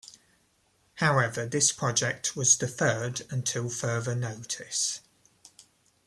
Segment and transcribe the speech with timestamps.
[0.95, 5.01] However this project was deferred until further notice.